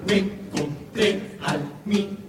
Me 0.05 0.17
encontré 0.17 1.37
al 1.43 1.59
mío 1.85 2.20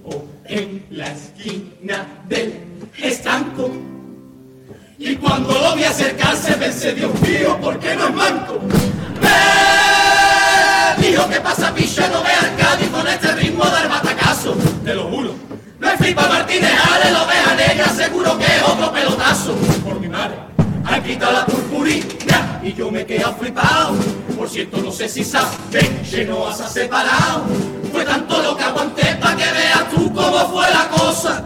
quedé 23.13 23.25
flipado. 23.39 23.95
Por 24.37 24.49
cierto, 24.49 24.79
no 24.79 24.91
sé 24.91 25.09
si 25.09 25.25
sabes 25.25 25.89
que 26.11 26.25
no 26.25 26.49
has 26.49 26.73
separado. 26.73 27.45
Fue 27.93 28.05
tanto 28.05 28.43
lo 28.43 28.57
que 28.57 28.65
aguanté 28.65 29.17
para 29.21 29.37
que 29.37 29.53
veas 29.53 29.91
tú 29.91 30.13
cómo 30.13 30.39
fue 30.49 30.71
la 30.71 30.89
cosa 30.89 31.45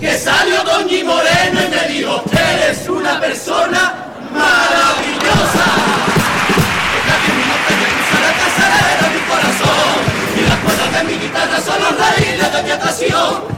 que 0.00 0.18
salió 0.18 0.64
Doñi 0.64 1.04
Moreno 1.04 1.60
y 1.64 1.70
me 1.70 1.94
dijo, 1.94 2.22
eres 2.32 2.88
una 2.88 3.20
persona 3.20 3.94
maravillosa. 4.32 5.66
Deja 6.92 7.16
que 7.24 7.32
mi 7.32 7.44
norte 7.46 7.72
me 7.80 8.20
la 8.20 8.32
casera 8.42 8.78
de 9.00 9.14
mi 9.14 9.20
corazón 9.30 9.94
y 10.36 10.40
las 10.48 10.58
cuerdas 10.58 10.92
de 10.92 11.04
mi 11.04 11.22
guitarra 11.22 11.60
son 11.60 11.80
los 11.80 11.96
raíles 11.96 12.52
de 12.52 12.62
mi 12.64 12.70
atracción. 12.70 13.51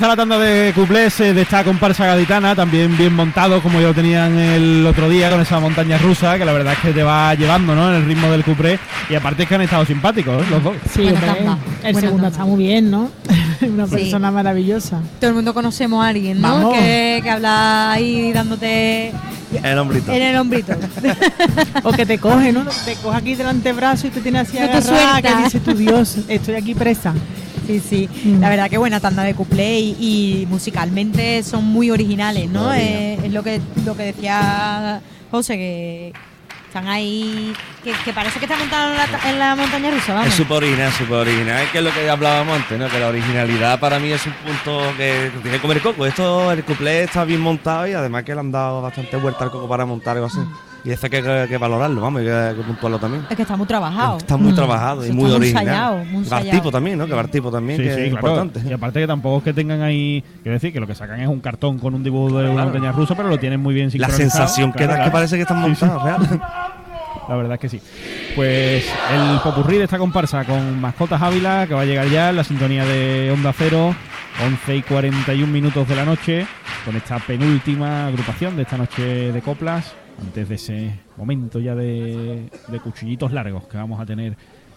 Está 0.00 0.08
la 0.08 0.16
tanda 0.16 0.38
de 0.38 0.72
cuplés 0.72 1.20
eh, 1.20 1.34
de 1.34 1.42
esta 1.42 1.62
comparsa 1.62 2.06
gaditana, 2.06 2.56
también 2.56 2.96
bien 2.96 3.12
montado 3.14 3.60
como 3.62 3.82
ya 3.82 3.88
lo 3.88 3.92
tenían 3.94 4.32
el 4.38 4.86
otro 4.86 5.10
día 5.10 5.28
con 5.28 5.42
esa 5.42 5.60
montaña 5.60 5.98
rusa, 5.98 6.38
que 6.38 6.46
la 6.46 6.54
verdad 6.54 6.72
es 6.72 6.78
que 6.78 6.92
te 6.92 7.02
va 7.02 7.34
llevando 7.34 7.74
¿no? 7.74 7.90
en 7.90 7.96
el 7.96 8.06
ritmo 8.06 8.30
del 8.30 8.42
cuplé. 8.42 8.78
Y 9.10 9.14
aparte 9.14 9.42
es 9.42 9.48
que 9.50 9.56
han 9.56 9.60
estado 9.60 9.84
simpáticos 9.84 10.42
¿eh? 10.42 10.46
los 10.48 10.64
dos. 10.64 10.72
Sí, 10.90 11.02
el 11.02 11.12
buena 11.12 11.36
segundo 12.00 12.10
tanda. 12.22 12.28
está 12.28 12.44
muy 12.46 12.64
bien, 12.64 12.90
¿no? 12.90 13.10
Una 13.60 13.86
Sí. 13.88 13.90
persona 13.96 14.30
maravillosa. 14.30 15.02
Todo 15.20 15.28
el 15.28 15.36
mundo 15.36 15.52
conocemos 15.52 16.02
a 16.02 16.08
alguien, 16.08 16.40
¿no? 16.40 16.48
Vamos. 16.50 16.78
Que, 16.78 17.20
que 17.22 17.28
habla 17.28 17.92
ahí 17.92 18.32
dándote 18.32 19.12
El 19.62 19.78
hombrito. 19.78 20.10
en 20.14 20.22
el 20.22 20.36
hombrito. 20.38 20.72
O 21.82 21.92
que 21.92 22.06
te 22.06 22.16
coge, 22.16 22.54
¿no? 22.54 22.64
Te 22.86 22.94
coge 23.02 23.18
aquí 23.18 23.34
del 23.34 23.48
antebrazo 23.48 24.06
y 24.06 24.10
te 24.10 24.22
tiene 24.22 24.38
así 24.38 24.56
No 24.58 24.64
agarrada, 24.64 25.20
que 25.20 25.44
dices 25.44 25.62
tu 25.62 25.74
Dios, 25.74 26.16
estoy 26.26 26.54
aquí 26.54 26.74
presa. 26.74 27.12
Sí, 27.70 27.80
sí. 27.80 28.28
Mm. 28.28 28.40
La 28.40 28.48
verdad 28.48 28.68
que 28.68 28.78
buena 28.78 28.98
tanda 28.98 29.22
de 29.22 29.34
cuplé 29.34 29.78
y, 29.78 29.96
y 30.00 30.46
musicalmente 30.46 31.42
son 31.42 31.64
muy 31.64 31.90
originales, 31.90 32.50
¿no? 32.50 32.72
Eh, 32.74 33.18
es 33.22 33.32
lo 33.32 33.42
que 33.42 33.60
lo 33.84 33.96
que 33.96 34.04
decía 34.04 35.00
José, 35.30 35.56
que 35.56 36.12
están 36.66 36.88
ahí, 36.88 37.52
que, 37.82 37.92
que 38.04 38.12
parece 38.12 38.38
que 38.38 38.44
están 38.44 38.58
montados 38.60 38.92
en 38.92 38.96
la, 38.96 39.30
en 39.30 39.38
la 39.38 39.56
montaña 39.56 39.90
rusa, 39.90 40.14
vamos. 40.14 40.28
Es 40.28 40.34
súper 40.34 40.58
original, 40.58 40.92
súper 40.92 41.16
original, 41.18 41.66
que 41.72 41.78
es 41.78 41.84
lo 41.84 41.92
que 41.92 42.08
hablábamos 42.08 42.56
antes, 42.56 42.78
¿no? 42.78 42.88
Que 42.88 42.98
la 42.98 43.08
originalidad 43.08 43.80
para 43.80 43.98
mí 43.98 44.10
es 44.12 44.24
un 44.26 44.32
punto 44.32 44.80
que 44.96 45.30
tiene 45.42 45.56
que 45.56 45.62
comer 45.62 45.80
coco. 45.80 46.06
Esto, 46.06 46.52
el 46.52 46.64
cuplé 46.64 47.04
está 47.04 47.24
bien 47.24 47.40
montado 47.40 47.88
y 47.88 47.92
además 47.92 48.22
que 48.24 48.34
le 48.34 48.40
han 48.40 48.52
dado 48.52 48.82
bastante 48.82 49.16
vuelta 49.16 49.44
al 49.44 49.50
coco 49.50 49.68
para 49.68 49.84
montar 49.84 50.16
algo 50.16 50.26
así. 50.26 50.38
Y 50.82 50.90
eso 50.92 51.06
hay 51.06 51.10
que, 51.10 51.22
que- 51.22 51.46
que 51.48 51.58
valorarlo, 51.58 52.00
vamos, 52.00 52.20
hay 52.20 52.26
que, 52.26 52.56
que 52.56 52.62
puntuarlo 52.62 52.98
también. 52.98 53.26
Es 53.28 53.36
que 53.36 53.42
está 53.42 53.56
muy 53.56 53.66
trabajado. 53.66 54.16
Está 54.16 54.36
muy 54.38 54.52
Mm. 54.52 54.54
trabajado 54.54 55.02
y 55.02 55.06
Eso 55.06 55.14
muy 55.14 55.24
está 55.26 55.38
muy 55.38 55.46
original. 55.48 55.62
ensayado, 55.66 55.96
muy 56.04 56.16
ensayado. 56.24 56.46
Bartipo 56.46 56.70
también, 56.70 56.98
¿no? 56.98 57.06
Que 57.06 57.12
Bartipo 57.14 57.50
también, 57.50 57.78
Sí, 57.78 57.84
que 57.84 57.94
sí, 57.94 58.00
es 58.00 58.10
claro. 58.10 58.28
importante. 58.28 58.68
Y 58.68 58.72
aparte 58.72 59.00
que 59.00 59.06
tampoco 59.06 59.38
es 59.38 59.44
que 59.44 59.52
tengan 59.52 59.82
ahí, 59.82 60.24
quiero 60.42 60.54
decir, 60.54 60.72
que 60.72 60.80
lo 60.80 60.86
que 60.86 60.94
sacan 60.94 61.20
es 61.20 61.28
un 61.28 61.40
cartón 61.40 61.78
con 61.78 61.94
un 61.94 62.02
dibujo 62.02 62.38
de 62.38 62.48
una 62.48 62.64
montaña 62.64 62.92
rusa, 62.92 63.14
pero 63.14 63.28
lo 63.28 63.38
tienen 63.38 63.60
muy 63.60 63.74
bien 63.74 63.86
La 63.88 63.90
sincronizado. 64.08 64.30
sensación 64.30 64.72
que 64.72 64.78
Claro, 64.78 64.92
da 64.94 64.98
es 65.00 65.04
que 65.04 65.10
parece 65.10 65.36
que 65.36 65.42
están 65.42 65.64
Sí, 65.66 65.74
sí. 65.74 65.84
montados, 65.84 66.02
real. 66.28 66.40
La 67.28 67.36
verdad 67.36 67.52
es 67.54 67.60
que 67.60 67.68
sí. 67.68 67.80
Pues 68.34 68.84
el 69.12 69.38
popurrí 69.40 69.76
de 69.78 69.84
esta 69.84 69.98
comparsa 69.98 70.44
con 70.44 70.80
Mascotas 70.80 71.20
Ávila, 71.20 71.66
que 71.68 71.74
va 71.74 71.82
a 71.82 71.84
llegar 71.84 72.08
ya 72.08 72.30
en 72.30 72.36
la 72.36 72.44
sintonía 72.44 72.84
de 72.84 73.30
Onda 73.32 73.52
Cero, 73.56 73.94
11 74.44 74.76
y 74.76 74.82
41 74.82 75.52
minutos 75.52 75.86
de 75.86 75.94
la 75.96 76.04
noche, 76.04 76.46
con 76.84 76.96
esta 76.96 77.18
penúltima 77.18 78.06
agrupación 78.06 78.56
de 78.56 78.62
esta 78.62 78.76
noche 78.78 79.30
de 79.32 79.42
coplas, 79.42 79.94
antes 80.20 80.48
de 80.48 80.54
ese 80.54 81.00
momento 81.16 81.58
ya 81.58 81.74
de, 81.74 82.50
de 82.68 82.80
cuchillitos 82.80 83.32
largos 83.32 83.66
que 83.66 83.76
vamos 83.76 84.00
a 84.00 84.06
tener 84.06 84.36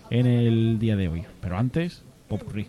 en 0.10 0.25
el 0.25 0.79
día 0.79 0.95
de 0.95 1.08
hoy. 1.08 1.25
Pero 1.41 1.58
antes, 1.58 2.03
popurrí. 2.27 2.67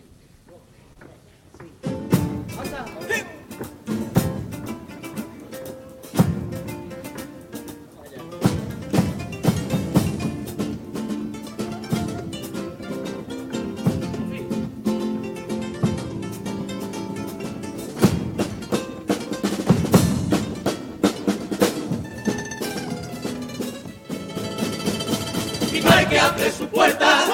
Que 26.15 26.21
abre 26.21 26.49
su 26.49 26.65
puerta, 26.67 27.25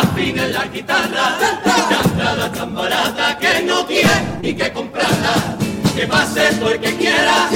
afine 0.00 0.48
la 0.48 0.64
guitarra, 0.66 1.38
entrada 2.04 2.50
tan 2.50 2.74
barata 2.74 3.38
que 3.38 3.62
no 3.62 3.86
tiene 3.86 4.38
ni 4.42 4.52
que 4.52 4.72
comprarla. 4.72 5.56
Que 5.94 6.08
pase 6.08 6.52
todo 6.58 6.72
el 6.72 6.80
que 6.80 6.96
quiera, 6.96 7.46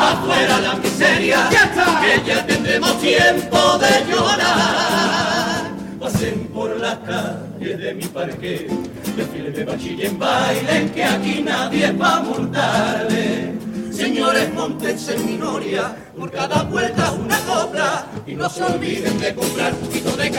afuera 0.00 0.60
la 0.60 0.74
miseria, 0.74 1.48
que 1.48 2.22
ya 2.24 2.46
tendremos 2.46 3.00
tiempo 3.00 3.78
de 3.78 4.12
llorar. 4.12 5.72
Pasen 6.00 6.46
por 6.54 6.78
las 6.78 6.98
calles 6.98 7.78
de 7.80 7.94
mi 7.94 8.04
parque, 8.04 8.68
desfiles 9.16 9.56
de 9.56 9.64
bachiller 9.64 10.12
bailen, 10.12 10.88
que 10.90 11.04
aquí 11.04 11.42
nadie 11.42 11.90
va 11.90 12.18
a 12.18 12.20
multarle. 12.20 13.58
Señores, 13.92 14.54
montense 14.54 15.14
en 15.14 15.26
minoria, 15.26 15.94
por 16.16 16.30
cada 16.30 16.62
vuelta 16.62 17.12
una 17.12 17.38
copla, 17.40 18.06
y 18.26 18.34
no 18.34 18.48
se 18.48 18.62
olviden 18.62 19.20
de 19.20 19.34
comprar 19.34 19.74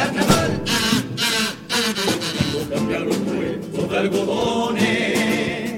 carnaval. 0.04 0.62
Tengo 2.52 2.60
cambiar 2.74 3.02
los 3.02 3.18
puestos 3.18 3.90
de 3.90 3.98
algodones, 3.98 5.74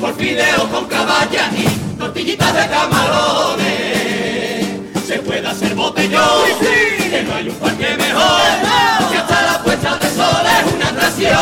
por 0.00 0.14
fideos 0.14 0.64
con 0.64 0.86
caballas 0.86 1.52
y 1.56 1.64
tortillitas 1.98 2.54
de 2.54 2.68
camarones. 2.68 4.66
Se 5.06 5.18
puede 5.20 5.46
hacer 5.46 5.74
botellón, 5.74 6.44
que 6.60 7.22
no 7.22 7.34
hay 7.34 7.48
un 7.48 7.54
parque 7.56 7.96
mejor, 7.96 8.40
que 9.10 9.18
hasta 9.18 9.42
la 9.42 9.62
puesta 9.62 9.96
de 9.98 10.10
sol 10.10 10.46
es 10.58 10.72
una 10.74 10.88
atracción. 10.88 11.36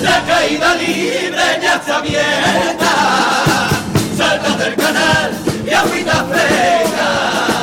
La 0.00 0.22
caída 0.24 0.74
libre 0.76 1.58
ya 1.60 1.74
está 1.74 1.98
abierta, 1.98 2.92
salta 4.16 4.56
del 4.56 4.74
canal 4.76 5.32
y 5.66 5.70
agüita 5.70 6.24
fresca, 6.24 7.57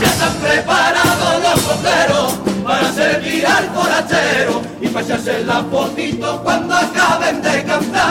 Ya 0.00 0.06
están 0.06 0.34
preparados 0.34 1.42
los 1.42 1.60
costeros 1.62 2.34
para 2.64 2.92
servir 2.92 3.46
al 3.46 3.64
forastero 3.70 4.62
y 4.80 4.88
para 4.88 5.06
echarse 5.06 5.44
la 5.44 5.62
fotito 5.64 6.42
cuando 6.42 6.74
acaben 6.74 7.42
de 7.42 7.64
cantar. 7.64 8.02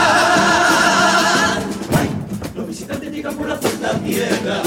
Ay, 1.98 2.10
los 2.54 2.66
visitantes 2.66 3.12
llegan 3.12 3.34
por 3.34 3.48
la 3.48 3.56
puerta 3.58 3.92
tierra. 3.98 4.62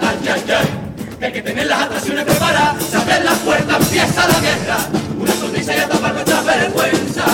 Ay, 0.00 0.28
ay, 0.28 0.44
ay, 0.48 1.24
hay 1.24 1.32
que 1.32 1.42
tener 1.42 1.66
las 1.66 1.82
atracciones 1.82 2.24
preparadas. 2.24 2.82
Se 2.84 2.96
abren 2.96 3.24
las 3.24 3.38
puertas, 3.38 3.76
empieza 3.80 4.28
la 4.28 4.40
guerra. 4.40 4.78
Una 5.18 5.32
sonrisa 5.32 5.76
y 5.76 5.80
a 5.80 5.88
tapar 5.88 6.12
nuestra 6.14 6.42
vergüenza. 6.42 7.24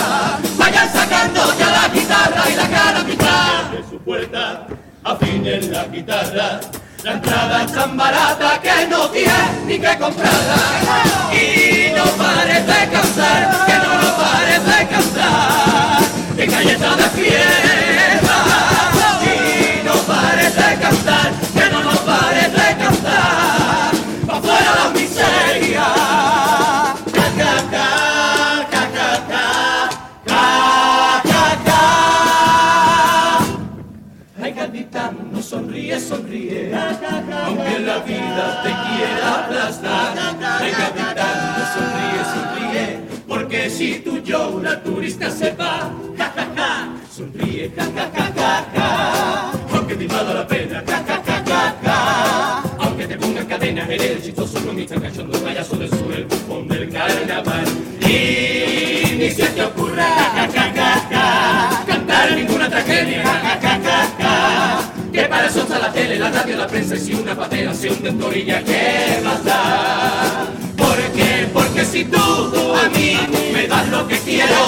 Vayan 0.57 0.93
sacando 0.93 1.41
ya 1.59 1.69
la 1.69 1.87
guitarra 1.89 2.49
y 2.49 2.55
la 2.55 2.69
cara 2.69 3.03
mitad 3.03 3.63
de 3.71 3.83
su 3.89 3.97
puerta. 3.99 4.67
Afinen 5.03 5.71
la 5.71 5.85
guitarra. 5.85 6.59
La 7.03 7.11
entrada 7.11 7.63
es 7.63 7.73
tan 7.73 7.97
barata 7.97 8.61
que 8.61 8.87
no 8.87 9.09
tiene 9.09 9.33
ni 9.65 9.77
que 9.77 9.97
comprarla. 9.97 10.55
Y 11.33 11.91
no 11.93 12.05
pares 12.05 12.65
de 12.65 12.89
cantar, 12.93 13.65
que 13.65 13.73
no 13.73 13.97
nos 14.01 14.11
pares 14.11 14.65
de 14.65 14.87
cantar. 14.87 15.99
Que 16.37 16.45
galleta 16.45 16.95
de 16.95 17.09
fiesta. 17.09 18.37
Y 19.21 19.85
no 19.85 19.93
pares 19.95 20.55
de 20.55 20.77
cantar, 20.79 21.31
aunque 37.45 37.79
la 37.79 37.99
vida 37.99 38.63
te 38.63 38.69
quiera 38.69 39.45
aplastar. 39.45 40.15
Venga 40.61 40.93
sonríe, 41.73 42.21
sonríe, 42.33 42.99
porque 43.27 43.69
si 43.69 43.99
tú 43.99 44.21
yo 44.23 44.49
una 44.49 44.81
turista 44.83 45.29
se 45.29 45.51
va, 45.51 45.91
ja, 46.17 46.31
ja, 46.35 46.47
ja. 46.55 46.89
sonríe, 47.09 47.71
ja, 47.75 47.85
ja, 47.95 48.09
ja, 48.15 48.31
ja, 48.35 48.65
ja. 48.75 49.51
aunque 49.73 49.95
te 49.95 50.03
invada 50.03 50.33
la 50.33 50.47
pena, 50.47 50.83
ja, 50.85 51.03
ja, 51.07 51.23
ja, 51.25 51.43
ja, 51.45 51.75
ja. 51.83 52.63
aunque 52.79 53.07
te 53.07 53.17
pongan 53.17 53.45
cadena, 53.45 53.85
eres 53.89 54.23
chistoso, 54.23 54.59
no 54.59 54.73
me 54.73 54.83
están 54.83 55.01
cachando, 55.01 55.39
payaso 55.39 55.75
de 55.77 55.87
sur, 55.89 56.13
el 56.13 56.25
bufón 56.25 56.67
del 56.67 56.89
carnaval. 56.89 57.65
Y 58.01 59.15
ni 59.17 59.31
se 59.31 59.47
te 59.47 59.63
ocurra, 59.63 60.07
ja, 60.35 60.47
ja, 60.47 60.47
ja, 60.53 60.73
ja. 60.73 61.07
ja. 61.11 61.62
Si 66.99 67.13
una 67.13 67.33
patera 67.35 67.73
se 67.73 67.89
hunde 67.89 68.09
en 68.09 68.21
orilla, 68.21 68.61
¿qué 68.63 69.19
más 69.23 69.43
da? 69.43 70.45
¿Por 70.77 70.97
qué? 71.15 71.49
Porque 71.51 71.83
si 71.85 72.05
tú 72.05 72.75
a 72.75 72.87
mí 72.89 73.17
me 73.53 73.65
das 73.67 73.87
lo 73.89 74.07
que 74.07 74.19
quiero, 74.19 74.67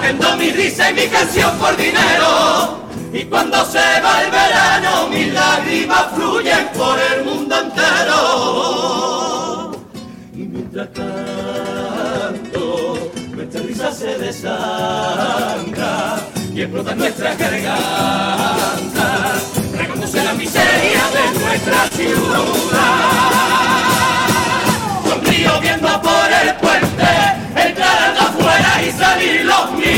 vendo 0.00 0.36
mi 0.36 0.50
risa 0.50 0.90
y 0.90 0.94
mi 0.94 1.06
canción 1.06 1.58
por 1.58 1.76
dinero. 1.76 2.78
Y 3.12 3.24
cuando 3.24 3.64
se 3.64 3.78
va 3.78 4.22
el 4.22 4.30
verano, 4.30 5.08
mis 5.08 5.32
lágrimas 5.32 6.06
fluyen 6.14 6.68
por 6.76 6.96
el 6.98 7.24
mundo 7.24 7.58
entero. 7.58 9.72
Y 10.32 10.44
mientras 10.44 10.92
tanto, 10.92 13.10
nuestra 13.34 13.62
risa 13.62 13.90
se 13.92 14.16
desangra 14.18 16.20
y 16.54 16.62
explota 16.62 16.94
nuestra 16.94 17.34
garganta, 17.34 19.34
tragándose 20.10 20.24
la 20.24 20.32
miseria 20.34 21.02
de 21.14 21.40
nuestra 21.40 21.88
ciudad. 21.88 22.44
Sonrío 25.08 25.60
viendo 25.60 26.02
por 26.02 26.32
el 26.42 26.54
puente, 26.56 27.12
entrar 27.56 28.16
afuera 28.18 28.82
y 28.86 28.92
salir 28.92 29.44
los 29.44 29.72
míos. 29.72 29.90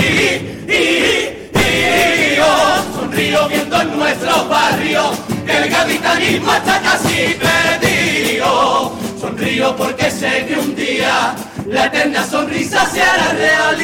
Sonrío 2.94 3.48
viendo 3.48 3.80
en 3.80 3.98
nuestros 3.98 4.48
barrios 4.48 5.18
que 5.46 5.56
el 5.56 5.70
gaditanismo 5.70 6.52
está 6.52 6.80
casi 6.80 7.36
perdido. 7.80 8.92
Sonrío 9.20 9.76
porque 9.76 10.10
sé 10.10 10.46
que 10.46 10.54
un 10.58 10.74
día 10.74 11.34
la 11.66 11.86
eterna 11.86 12.24
sonrisa 12.24 12.86
se 12.86 13.02
hará 13.02 13.32
realidad. 13.32 13.81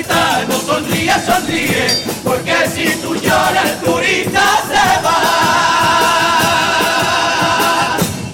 Ay, 0.00 0.46
gaditano, 0.46 0.54
sonríe, 0.60 1.12
sonríe, 1.26 1.86
porque 2.24 2.54
si 2.72 2.96
tú 3.02 3.14
lloras 3.16 3.70
el 3.70 3.76
turista 3.80 4.42
se 4.66 5.02
va. 5.04 5.18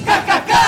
¡Ja, 0.06 0.16
ja, 0.26 0.44
ja! 0.46 0.66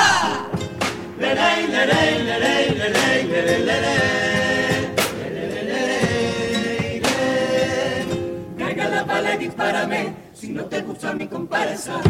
Lerey, 1.20 1.66
lerey, 1.68 2.22
lerey, 2.24 2.70
lerey, 2.74 3.24
lerey, 3.28 3.62
lerey. 3.64 4.96
Lerey, 5.22 5.62
lerey. 5.68 7.02
Carga 8.58 8.88
la 8.88 9.04
bala 9.04 9.34
y 9.34 9.38
dispárame, 9.38 10.14
si 10.34 10.48
no 10.48 10.64
te 10.64 10.82
gusta 10.82 11.12
mi 11.12 11.28
comparsa. 11.28 12.00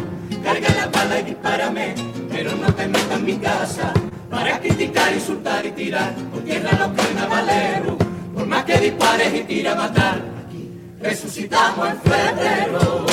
Carga 0.43 0.69
la 0.75 0.87
bala 0.87 1.21
y 1.21 1.25
dispárame, 1.25 1.95
pero 2.31 2.53
no 2.57 2.73
te 2.73 2.87
metas 2.87 3.19
en 3.19 3.25
mi 3.25 3.37
casa. 3.37 3.93
Para 4.31 4.59
criticar, 4.61 5.13
insultar 5.13 5.67
y 5.67 5.73
tirar 5.73 6.15
por 6.33 6.43
tierra 6.43 6.71
los 6.79 6.93
carnavaleros. 6.93 8.08
Más 8.49 8.65
que 8.65 8.79
dispares 8.79 9.35
y 9.35 9.45
tira 9.45 9.73
a 9.73 9.75
matar, 9.75 10.23
aquí 10.47 10.71
resucitamos 11.01 11.87
en 11.87 12.01
febrero. 12.01 13.05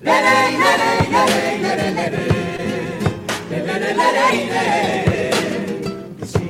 Lerey, 0.00 0.56
lerey, 0.56 1.10
lerey, 1.10 1.94
lerey. 1.94 2.28
Lerey, 3.50 3.94
lerey, 3.94 4.48
lerey. 4.48 5.30
Que 6.18 6.26
sí, 6.26 6.48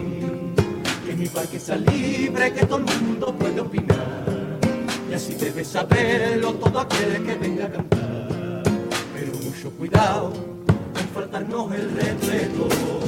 que 1.04 1.12
mi 1.16 1.26
parque 1.26 1.56
está 1.56 1.74
libre, 1.74 2.52
que 2.52 2.64
todo 2.64 2.78
el 2.78 3.02
mundo 3.02 3.34
puede 3.34 3.60
opinar. 3.60 4.24
Y 5.10 5.14
así 5.14 5.34
debes 5.34 5.66
saberlo 5.66 6.54
todo 6.54 6.78
aquel 6.78 7.26
que 7.26 7.34
venga 7.34 7.66
a 7.66 7.72
cantar. 7.72 8.62
Pero 9.14 9.32
mucho 9.42 9.70
cuidado 9.72 10.32
en 11.00 11.08
faltarnos 11.08 11.74
el 11.74 11.90
respeto. 11.90 13.05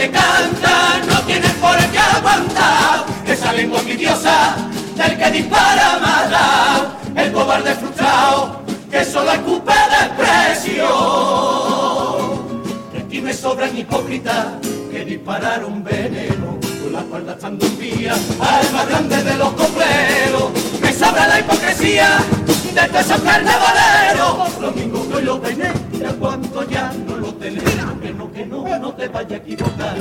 Te 0.00 0.10
cantan 0.10 1.06
no 1.08 1.20
tienen 1.26 1.52
por 1.56 1.76
qué 1.76 1.98
aguantar 1.98 3.04
esa 3.26 3.52
lengua 3.52 3.80
envidiosa 3.80 4.56
del 4.96 5.18
que 5.18 5.30
dispara 5.30 5.98
mala, 5.98 6.96
el 7.14 7.30
cobarde 7.32 7.74
frustrado 7.74 8.62
que 8.90 9.04
solo 9.04 9.30
escupe 9.32 9.74
desprecio. 9.96 10.88
Y 12.94 12.96
aquí 12.96 13.20
me 13.20 13.34
sobran 13.34 13.76
hipócritas 13.76 14.46
que 14.90 15.04
dispararon 15.04 15.84
veneno 15.84 16.58
con 16.82 16.92
la 16.94 17.00
espalda 17.00 17.32
estando 17.34 17.66
un 17.66 17.78
más 18.72 18.88
grande 18.88 19.22
de 19.22 19.34
los 19.36 19.52
copleros. 19.52 20.50
Me 20.80 20.92
sobra 20.94 21.28
la 21.28 21.40
hipocresía 21.40 22.08
de 22.74 22.88
todos 22.88 23.04
esos 23.04 23.20
carnavaleros. 23.20 24.60
Los 24.60 24.74
mismos 24.74 25.06
que 25.08 25.14
hoy 25.14 25.24
lo 25.24 25.38
tenéis, 25.40 25.74
cuánto 26.18 26.66
ya 26.70 26.90
no 27.06 27.16
lo 27.16 27.34
tenéis. 27.34 27.80
Que 28.40 28.46
no, 28.46 28.64
no, 28.78 28.90
te 28.94 29.06
vaya 29.06 29.36
a 29.36 29.38
equivocar. 29.38 29.96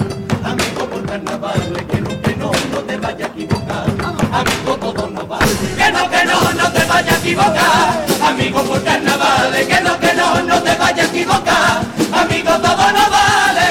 Amigo 0.45 0.85
por 0.89 1.05
carnaval, 1.05 1.85
que 1.91 1.99
no, 1.99 2.21
que 2.21 2.35
no, 2.37 2.51
no 2.71 2.79
te 2.87 2.95
vaya 2.95 3.25
a 3.25 3.27
equivocar. 3.27 3.85
Amigo 4.31 4.77
todo 4.77 5.09
no 5.09 5.27
vale. 5.27 5.45
Que 5.75 5.91
no, 5.91 6.09
que 6.09 6.23
no, 6.23 6.53
no 6.53 6.71
te 6.71 6.85
vaya 6.85 7.11
a 7.11 7.17
equivocar. 7.17 8.05
Amigo 8.23 8.63
por 8.63 8.81
carnaval, 8.81 9.51
que 9.51 9.81
no, 9.81 9.99
que 9.99 10.13
no, 10.13 10.41
no 10.43 10.63
te 10.63 10.75
vaya 10.77 11.03
a 11.03 11.05
equivocar. 11.07 11.81
Amigo 12.13 12.51
todo 12.61 12.91
no 12.93 13.09
vale. 13.11 13.69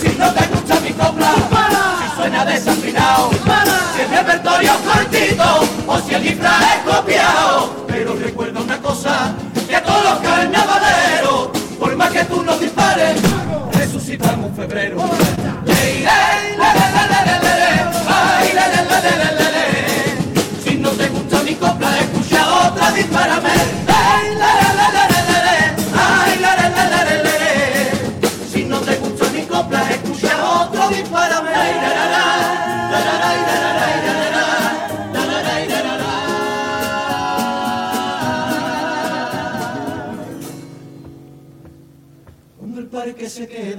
Si 0.00 0.16
no 0.16 0.32
te 0.32 0.44
escucha 0.44 0.80
mi 0.82 0.92
copla, 0.92 1.34
si 1.98 2.16
suena 2.16 2.44
desafinado, 2.44 3.30
si 3.96 4.02
el 4.02 4.08
repertorio 4.08 4.72
cortito 4.84 5.68
o 5.88 5.98
si 5.98 6.14
el 6.14 6.22
disfraz 6.22 6.65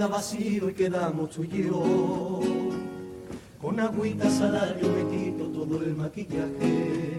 vacío 0.07 0.69
y 0.69 0.73
quedamos 0.73 1.29
tú 1.29 1.43
y 1.43 1.63
yo, 1.63 2.41
con 3.61 3.79
agüita 3.79 4.29
salario 4.29 4.87
me 4.89 5.15
quito 5.15 5.45
todo 5.45 5.83
el 5.83 5.95
maquillaje. 5.95 7.17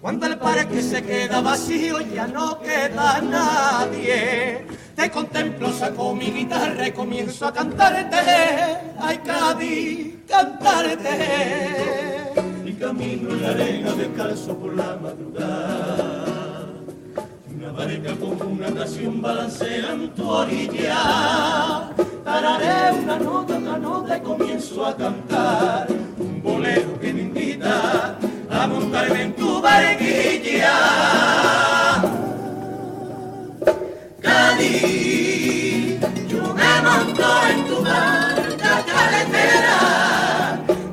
Cuando 0.00 0.26
el 0.26 0.36
parque 0.36 0.82
se 0.82 1.02
queda 1.02 1.40
vacío 1.40 2.00
ya 2.00 2.26
no 2.26 2.58
queda 2.60 3.20
nadie, 3.20 4.66
te 4.96 5.10
contemplo, 5.10 5.72
saco 5.72 6.14
mi 6.14 6.26
guitarra 6.26 6.88
y 6.88 6.92
comienzo 6.92 7.46
a 7.46 7.52
cantarte, 7.52 8.16
ay 8.98 9.18
Cádiz, 9.18 10.16
cantarte. 10.28 11.14
Y 12.66 12.72
camino 12.72 13.30
en 13.30 13.42
la 13.42 13.50
arena 13.50 13.92
descalzo 13.92 14.56
por 14.56 14.74
la 14.74 14.96
madrugada. 14.96 16.31
Una 17.62 17.70
barca 17.70 18.16
con 18.16 18.42
una 18.54 18.70
nación 18.70 19.22
balancea 19.22 19.92
en 19.92 20.10
tu 20.14 20.28
orilla. 20.28 21.90
Tararé 22.24 22.98
una 22.98 23.18
nota, 23.20 23.56
otra 23.56 23.78
nota 23.78 24.16
y 24.16 24.20
comienzo 24.20 24.84
a 24.84 24.96
cantar 24.96 25.86
un 26.18 26.42
bolero 26.42 26.98
que 26.98 27.12
me 27.12 27.22
invita 27.22 28.18
a 28.50 28.66
montarme 28.66 29.22
en 29.22 29.36
tu 29.36 29.62
barquilla. 29.62 30.74
Cádiz, 34.20 36.00
yo 36.28 36.42
me 36.54 36.82
monto 36.82 37.28
en 37.48 37.66
tu 37.68 37.80
barca 37.80 38.84
caletera. 38.90 39.78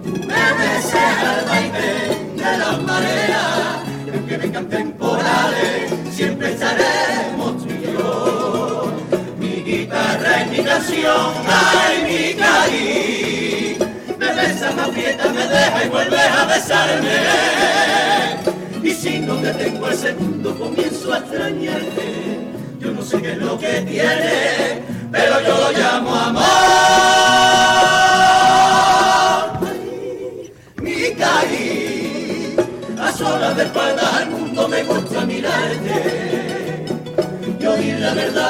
Tú 0.04 0.12
me 0.12 0.44
deseas 0.62 1.24
al 1.24 1.46
baile 1.46 1.94
de 2.36 2.58
las 2.60 2.84
mareas. 2.84 3.88
Y 4.06 4.10
aunque 4.16 4.38
vengan 4.38 4.70
temporales, 4.70 5.89
siempre 6.20 6.52
estaremos 6.52 7.64
tú 7.64 7.70
y 7.70 7.94
yo. 7.94 8.92
Mi 9.40 9.64
guitarra 9.64 10.44
y 10.44 10.50
mi 10.50 10.64
canción, 10.66 11.32
ay, 11.48 11.96
mi 12.08 12.34
Cádiz. 12.34 13.80
Me 14.20 14.34
besa, 14.34 14.72
me 14.74 14.82
aprieta, 14.82 15.30
me 15.30 15.48
deja 15.48 15.86
y 15.86 15.88
vuelve 15.88 16.20
a 16.20 16.44
besarme. 16.44 17.18
Y 18.84 18.92
si 18.92 19.20
no 19.22 19.36
te 19.36 19.54
tengo 19.54 19.88
el 19.88 19.96
segundo, 19.96 20.60
comienzo 20.60 21.14
a 21.14 21.20
extrañarte. 21.20 22.08
Yo 22.82 22.92
no 22.92 23.02
sé 23.02 23.22
qué 23.22 23.32
es 23.32 23.38
lo 23.38 23.58
que 23.58 23.74
tiene, 23.88 24.84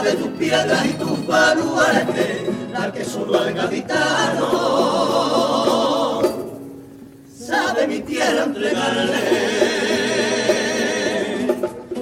de 0.10 0.16
tus 0.16 0.30
piedras 0.38 0.86
y 0.86 0.94
tus 0.94 1.28
baluartes, 1.28 2.48
la 2.72 2.92
que 2.92 3.06
solo 3.06 3.40
al 3.40 3.54
gaditano 3.54 4.50
sabe 7.32 7.88
mi 7.88 8.00
tierra 8.02 8.44
entregarle. 8.46 9.20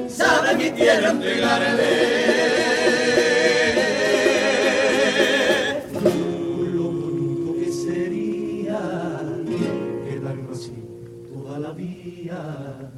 Sabe 0.10 0.56
mi 0.56 0.72
tierra 0.72 1.10
entregarle. 1.12 1.88
Lo 6.74 6.84
bonito 6.92 7.54
que 7.60 7.72
sería 7.72 8.80
quedarnos 10.08 10.58
así 10.58 10.74
toda 11.34 11.60
la 11.60 11.72
vida. 11.72 12.92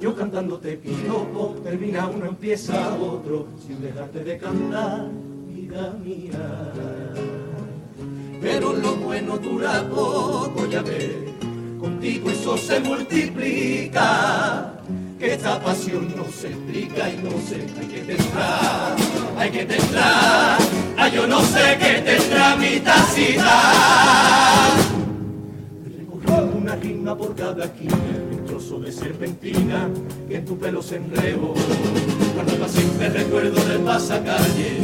Yo 0.00 0.14
cantándote 0.16 0.76
piropo, 0.78 1.51
termina 1.72 2.06
uno, 2.06 2.26
empieza 2.26 2.94
otro, 2.96 3.46
sin 3.66 3.80
dejarte 3.80 4.22
de 4.22 4.36
cantar, 4.36 5.08
vida 5.48 5.96
mía. 6.04 6.70
Pero 8.42 8.74
lo 8.74 8.96
bueno 8.96 9.38
dura 9.38 9.82
poco, 9.88 10.66
ya 10.66 10.82
ves, 10.82 11.16
contigo 11.80 12.28
eso 12.28 12.58
se 12.58 12.78
multiplica. 12.80 14.74
Que 15.18 15.32
esta 15.32 15.62
pasión 15.62 16.14
no 16.14 16.24
se 16.24 16.48
explica 16.48 17.08
y 17.08 17.16
no 17.22 17.30
sé, 17.48 17.64
hay 17.80 17.86
que 17.86 18.00
tendrá, 18.00 18.94
hay 19.38 19.50
que 19.50 19.64
tendrá, 19.64 20.58
ay 20.98 21.12
yo 21.12 21.26
no 21.26 21.40
sé 21.40 21.78
qué 21.80 22.02
tendrá 22.02 22.54
mi 22.56 22.80
tacita. 22.80 24.74
Recorriendo 25.86 26.58
una 26.58 26.76
rima 26.76 27.16
por 27.16 27.34
cada 27.34 27.64
esquina, 27.64 27.96
trozo 28.62 28.80
de 28.80 28.92
serpentina 28.92 29.88
que 30.28 30.36
en 30.36 30.44
tu 30.44 30.58
pelo 30.58 30.82
se 30.82 30.96
enredo. 30.96 31.54
Guarda 32.34 32.68
siempre 32.68 33.08
recuerdo 33.08 33.64
del 33.64 33.80
pasacalle, 33.80 34.78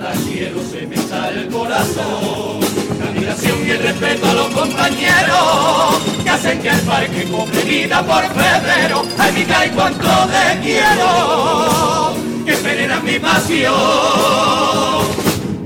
al 0.00 0.18
cielo 0.18 0.60
se 0.70 0.86
me 0.86 0.96
sale 0.96 1.42
el 1.42 1.48
corazón. 1.48 2.60
La 2.98 3.10
admiración 3.10 3.58
y 3.66 3.70
el 3.70 3.78
respeto 3.82 4.28
a 4.28 4.34
los 4.34 4.48
compañeros 4.48 6.02
que 6.22 6.30
hacen 6.30 6.60
que 6.60 6.68
el 6.68 6.80
parque 6.80 7.24
cobre 7.30 7.62
vida 7.62 8.04
por 8.04 8.24
febrero. 8.24 9.02
Ay, 9.18 9.32
mi 9.32 9.40
y 9.40 9.70
cuánto 9.70 10.08
te 10.26 10.60
quiero, 10.60 12.14
que 12.44 12.56
veneran 12.56 13.04
mi 13.04 13.18
pasión. 13.18 13.74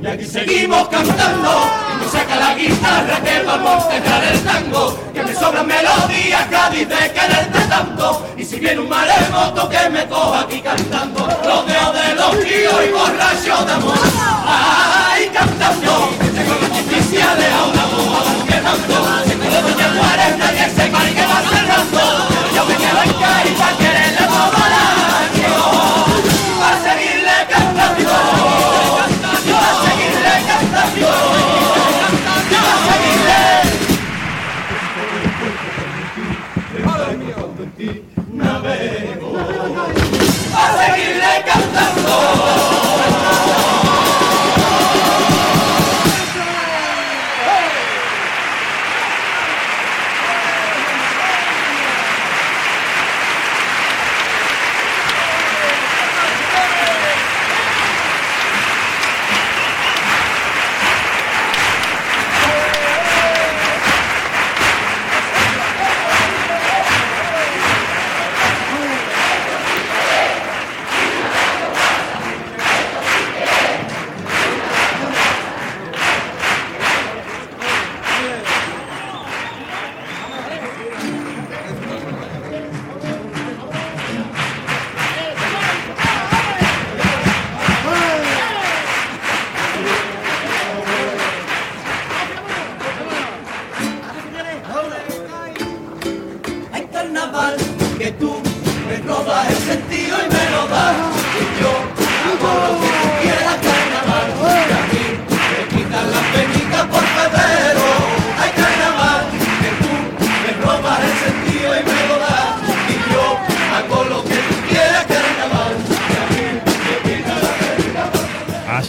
Y 0.02 0.06
aquí 0.06 0.24
seguimos 0.24 0.88
cantando, 0.88 1.50
y 1.94 2.04
me 2.04 2.10
saca 2.10 2.36
la 2.36 2.54
guitarra 2.54 3.20
que 3.22 3.42
vamos 3.44 3.84
a 3.84 3.88
dejar 3.88 4.24
el 4.32 4.40
tango, 4.40 5.07
sobran 5.38 5.66
melodías, 5.66 6.46
Cádiz 6.50 6.88
de 6.88 7.12
quererte 7.12 7.60
tanto, 7.68 8.26
y 8.36 8.44
si 8.44 8.58
viene 8.58 8.80
un 8.80 8.88
maremoto 8.88 9.68
que 9.68 9.88
me 9.90 10.06
coja 10.06 10.40
aquí 10.40 10.60
cantando, 10.60 11.28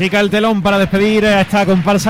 que 0.09 0.17
el 0.17 0.29
telón 0.29 0.61
para 0.61 0.77
despedir 0.79 1.25
a 1.25 1.41
esta 1.41 1.65
comparsa 1.65 2.07